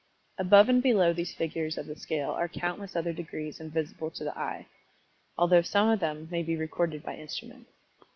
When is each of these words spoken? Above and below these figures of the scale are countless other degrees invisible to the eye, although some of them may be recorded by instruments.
Above 0.39 0.67
and 0.67 0.81
below 0.81 1.13
these 1.13 1.31
figures 1.35 1.77
of 1.77 1.85
the 1.85 1.95
scale 1.95 2.31
are 2.31 2.47
countless 2.47 2.95
other 2.95 3.13
degrees 3.13 3.59
invisible 3.59 4.09
to 4.09 4.23
the 4.23 4.35
eye, 4.35 4.65
although 5.37 5.61
some 5.61 5.89
of 5.89 5.99
them 5.99 6.27
may 6.31 6.41
be 6.41 6.57
recorded 6.57 7.03
by 7.03 7.15
instruments. 7.15 7.69